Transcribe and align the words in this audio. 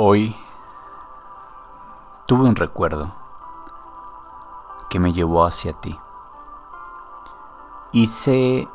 Hoy 0.00 0.36
tuve 2.26 2.48
un 2.48 2.54
recuerdo 2.54 3.10
que 4.88 5.00
me 5.00 5.12
llevó 5.12 5.44
hacia 5.44 5.72
ti. 5.72 5.98
Hice 7.90 8.68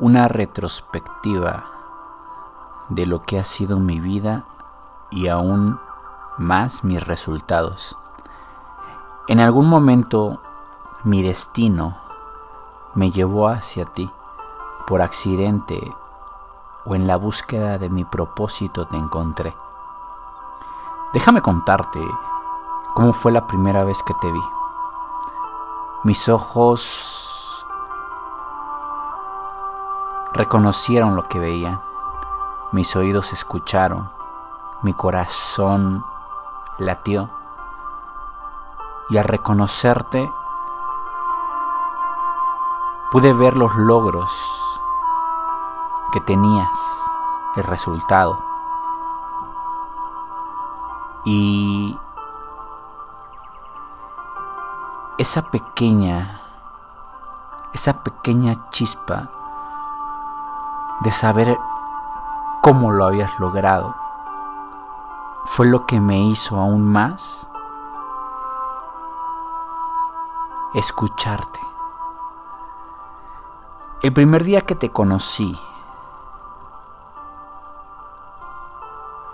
una 0.00 0.28
retrospectiva 0.28 1.64
de 2.90 3.06
lo 3.06 3.22
que 3.22 3.38
ha 3.38 3.44
sido 3.44 3.78
mi 3.78 4.00
vida 4.00 4.44
y 5.10 5.28
aún 5.28 5.80
más 6.36 6.84
mis 6.84 7.02
resultados. 7.06 7.96
En 9.28 9.40
algún 9.40 9.70
momento 9.70 10.42
mi 11.04 11.22
destino 11.22 11.96
me 12.94 13.10
llevó 13.12 13.48
hacia 13.48 13.86
ti 13.86 14.10
por 14.86 15.00
accidente 15.00 15.90
o 16.84 16.94
en 16.94 17.06
la 17.06 17.16
búsqueda 17.16 17.78
de 17.78 17.88
mi 17.88 18.04
propósito 18.04 18.86
te 18.86 18.98
encontré. 18.98 19.54
Déjame 21.12 21.40
contarte 21.40 22.00
cómo 22.94 23.12
fue 23.12 23.32
la 23.32 23.46
primera 23.46 23.84
vez 23.84 24.02
que 24.02 24.14
te 24.14 24.30
vi. 24.30 24.42
Mis 26.04 26.28
ojos 26.28 27.66
reconocieron 30.32 31.16
lo 31.16 31.28
que 31.28 31.38
veían, 31.38 31.80
mis 32.72 32.94
oídos 32.96 33.32
escucharon, 33.32 34.10
mi 34.82 34.92
corazón 34.92 36.04
latió 36.78 37.30
y 39.08 39.16
al 39.16 39.24
reconocerte 39.24 40.30
pude 43.10 43.32
ver 43.32 43.56
los 43.56 43.74
logros 43.76 44.30
que 46.12 46.20
tenías, 46.20 46.78
el 47.56 47.64
resultado. 47.64 48.55
Y 51.28 51.98
esa 55.18 55.42
pequeña, 55.50 56.40
esa 57.72 58.04
pequeña 58.04 58.70
chispa 58.70 59.28
de 61.00 61.10
saber 61.10 61.58
cómo 62.62 62.92
lo 62.92 63.06
habías 63.06 63.40
logrado, 63.40 63.92
fue 65.46 65.66
lo 65.66 65.84
que 65.84 66.00
me 66.00 66.16
hizo 66.28 66.60
aún 66.60 66.84
más 66.84 67.50
escucharte. 70.74 71.58
El 74.02 74.12
primer 74.12 74.44
día 74.44 74.60
que 74.60 74.76
te 74.76 74.92
conocí, 74.92 75.58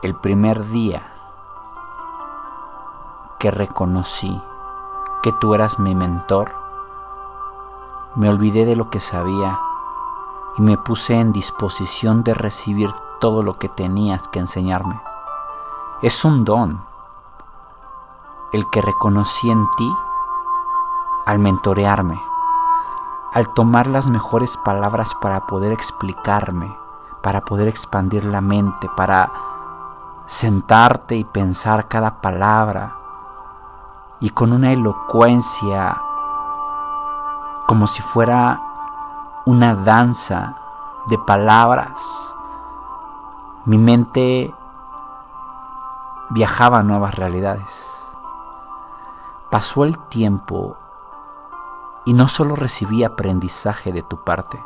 el 0.03 0.15
primer 0.15 0.65
día 0.69 1.12
que 3.43 3.51
reconocí 3.51 4.41
que 5.21 5.33
tú 5.33 5.57
eras 5.57 5.81
mi 5.81 5.97
mentor, 5.97 6.53
me 8.15 8.29
olvidé 8.29 8.65
de 8.65 8.77
lo 8.77 8.89
que 8.89 9.01
sabía 9.01 9.59
y 10.59 10.63
me 10.63 10.79
puse 10.79 11.19
en 11.19 11.33
disposición 11.33 12.23
de 12.23 12.35
recibir 12.35 12.95
todo 13.21 13.43
lo 13.43 13.55
que 13.55 13.69
tenías 13.69 14.29
que 14.29 14.39
enseñarme. 14.39 15.01
Es 16.03 16.25
un 16.25 16.45
don 16.45 16.85
el 18.53 18.71
que 18.71 18.81
reconocí 18.81 19.51
en 19.51 19.67
ti 19.77 19.93
al 21.27 21.41
mentorearme, 21.41 22.23
al 23.33 23.53
tomar 23.55 23.89
las 23.89 24.09
mejores 24.09 24.57
palabras 24.57 25.17
para 25.21 25.49
poder 25.49 25.73
explicarme, 25.73 26.73
para 27.25 27.41
poder 27.41 27.67
expandir 27.67 28.25
la 28.25 28.41
mente, 28.41 28.89
para 28.97 29.33
sentarte 30.27 31.17
y 31.17 31.25
pensar 31.25 31.89
cada 31.89 32.21
palabra, 32.21 33.02
y 34.23 34.31
con 34.31 34.53
una 34.53 34.71
elocuencia 34.71 36.01
como 37.67 37.89
si 37.89 38.03
fuera 38.03 38.61
una 39.47 39.75
danza 39.75 40.57
de 41.07 41.19
palabras. 41.19 42.33
Mi 43.65 43.79
mente 43.79 44.55
viajaba 46.31 46.79
a 46.79 46.83
nuevas 46.85 47.17
realidades. 47.17 48.15
Pasó 49.51 49.85
el 49.85 49.99
tiempo 49.99 50.77
y 52.05 52.13
no 52.13 52.29
solo 52.29 52.55
recibí 52.55 53.03
aprendizaje 53.03 53.93
de 53.93 54.03
tu 54.03 54.23
parte, 54.23 54.63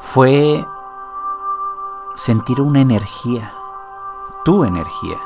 fue 0.00 0.64
sentir 2.14 2.60
una 2.60 2.80
energía, 2.80 3.52
tu 4.44 4.62
energía 4.64 5.18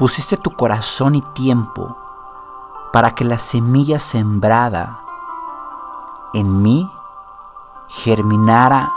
pusiste 0.00 0.38
tu 0.38 0.52
corazón 0.52 1.14
y 1.14 1.20
tiempo 1.20 1.94
para 2.90 3.14
que 3.14 3.22
la 3.22 3.36
semilla 3.38 3.98
sembrada 3.98 4.98
en 6.32 6.62
mí 6.62 6.90
germinara 7.86 8.90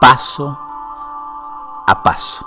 paso 0.00 0.58
a 1.86 2.02
paso. 2.02 2.44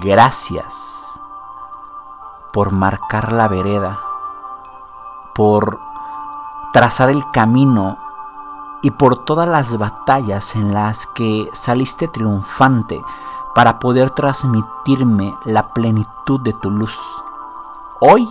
Gracias 0.00 1.20
por 2.54 2.72
marcar 2.72 3.32
la 3.32 3.46
vereda, 3.46 4.00
por 5.34 5.78
trazar 6.72 7.10
el 7.10 7.30
camino 7.30 7.94
y 8.80 8.90
por 8.92 9.22
todas 9.26 9.50
las 9.50 9.76
batallas 9.76 10.56
en 10.56 10.72
las 10.72 11.06
que 11.06 11.46
saliste 11.52 12.08
triunfante 12.08 13.04
para 13.58 13.80
poder 13.80 14.10
transmitirme 14.10 15.34
la 15.44 15.70
plenitud 15.70 16.40
de 16.40 16.52
tu 16.52 16.70
luz. 16.70 16.96
Hoy, 17.98 18.30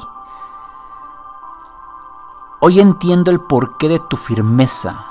hoy 2.61 2.79
entiendo 2.79 3.29
el 3.29 3.41
porqué 3.41 3.89
de 3.89 3.99
tu 3.99 4.15
firmeza, 4.15 5.03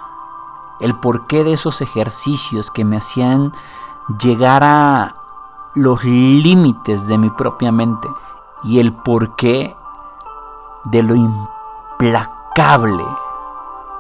el 0.80 0.94
porqué 0.94 1.44
de 1.44 1.52
esos 1.52 1.82
ejercicios 1.82 2.70
que 2.70 2.82
me 2.82 2.96
hacían 2.96 3.52
llegar 4.18 4.64
a 4.64 5.16
los 5.74 6.02
límites 6.04 7.06
de 7.08 7.18
mi 7.18 7.28
propia 7.28 7.70
mente 7.70 8.08
y 8.62 8.78
el 8.78 8.94
porqué 8.94 9.76
de 10.84 11.02
lo 11.02 11.14
implacable 11.14 13.04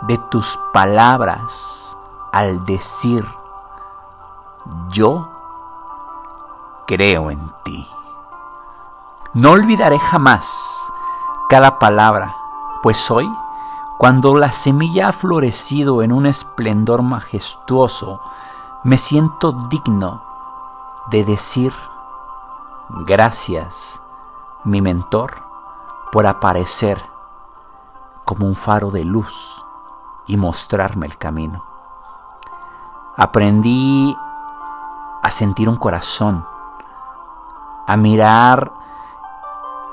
de 0.08 0.16
tus 0.30 0.58
palabras 0.72 1.98
al 2.32 2.64
decir 2.64 3.28
yo 4.88 5.35
creo 6.86 7.30
en 7.30 7.52
ti. 7.64 7.86
No 9.34 9.50
olvidaré 9.50 9.98
jamás 9.98 10.92
cada 11.48 11.78
palabra, 11.78 12.34
pues 12.82 13.10
hoy, 13.10 13.28
cuando 13.98 14.36
la 14.36 14.52
semilla 14.52 15.08
ha 15.08 15.12
florecido 15.12 16.02
en 16.02 16.12
un 16.12 16.26
esplendor 16.26 17.02
majestuoso, 17.02 18.20
me 18.84 18.98
siento 18.98 19.52
digno 19.68 20.22
de 21.10 21.24
decir 21.24 21.72
gracias, 22.88 24.02
mi 24.64 24.80
mentor, 24.80 25.34
por 26.12 26.26
aparecer 26.26 27.02
como 28.24 28.46
un 28.46 28.56
faro 28.56 28.90
de 28.90 29.04
luz 29.04 29.64
y 30.26 30.36
mostrarme 30.36 31.06
el 31.06 31.18
camino. 31.18 31.64
Aprendí 33.16 34.16
a 35.22 35.30
sentir 35.30 35.68
un 35.68 35.76
corazón 35.76 36.46
a 37.86 37.96
mirar 37.96 38.72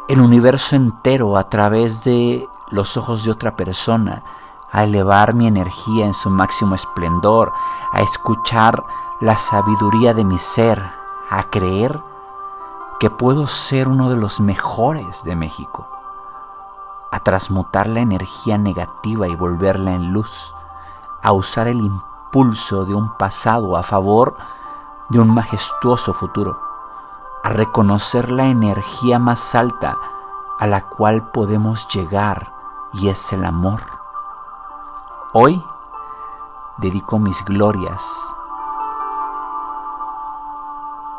el 0.07 0.19
universo 0.19 0.75
entero 0.75 1.37
a 1.37 1.49
través 1.49 2.03
de 2.03 2.47
los 2.69 2.97
ojos 2.97 3.23
de 3.23 3.31
otra 3.31 3.55
persona, 3.55 4.23
a 4.71 4.83
elevar 4.83 5.33
mi 5.33 5.47
energía 5.47 6.05
en 6.05 6.13
su 6.13 6.29
máximo 6.29 6.75
esplendor, 6.75 7.53
a 7.91 8.01
escuchar 8.01 8.84
la 9.22 9.37
sabiduría 9.37 10.13
de 10.13 10.25
mi 10.25 10.40
ser, 10.40 10.84
a 11.29 11.43
creer 11.43 12.01
que 12.99 13.09
puedo 13.09 13.47
ser 13.47 13.87
uno 13.87 14.09
de 14.09 14.16
los 14.16 14.39
mejores 14.39 15.23
de 15.23 15.35
México, 15.35 15.87
a 17.11 17.19
transmutar 17.19 17.87
la 17.87 17.99
energía 17.99 18.57
negativa 18.57 19.28
y 19.28 19.35
volverla 19.35 19.93
en 19.93 20.11
luz, 20.11 20.53
a 21.22 21.31
usar 21.31 21.67
el 21.67 21.79
impulso 21.79 22.85
de 22.85 22.96
un 22.96 23.16
pasado 23.17 23.78
a 23.78 23.84
favor 23.84 24.35
de 25.09 25.19
un 25.19 25.29
majestuoso 25.29 26.13
futuro 26.13 26.72
a 27.43 27.49
reconocer 27.49 28.31
la 28.31 28.45
energía 28.45 29.19
más 29.19 29.53
alta 29.53 29.97
a 30.59 30.66
la 30.66 30.87
cual 30.87 31.29
podemos 31.31 31.87
llegar 31.90 32.53
y 32.93 33.09
es 33.09 33.34
el 33.34 33.43
amor. 33.43 33.81
Hoy 35.34 35.61
dedico 36.78 37.19
mis 37.19 37.43
glorias 37.43 38.01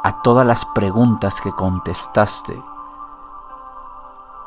a 0.02 0.22
todas 0.22 0.46
las 0.46 0.64
preguntas 0.64 1.42
que 1.42 1.52
contestaste 1.52 2.64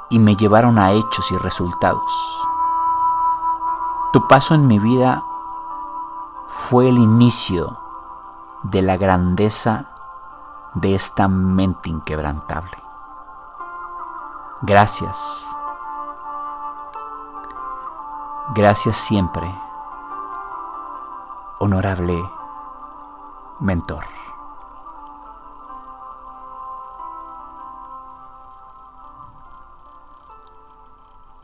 y 0.10 0.18
me 0.18 0.36
llevaron 0.36 0.80
a 0.80 0.92
hechos 0.94 1.32
y 1.32 1.38
resultados. 1.38 2.48
Tu 4.14 4.28
paso 4.28 4.56
en 4.56 4.66
mi 4.66 4.80
vida 4.80 5.24
fue 6.48 6.90
el 6.90 6.98
inicio 6.98 7.78
de 8.64 8.82
la 8.82 8.98
grandeza 8.98 9.86
de 10.74 10.96
esta 10.96 11.28
mente 11.28 11.90
inquebrantable. 11.90 12.78
Gracias. 14.62 15.46
Gracias 18.56 18.96
siempre, 18.98 19.54
honorable 21.60 22.18
mentor. 23.60 24.17